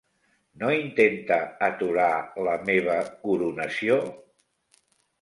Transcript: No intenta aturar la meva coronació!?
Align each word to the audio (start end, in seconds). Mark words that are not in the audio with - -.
No 0.63 0.71
intenta 0.77 1.37
aturar 1.69 2.09
la 2.49 2.57
meva 2.73 2.99
coronació!? 3.29 4.03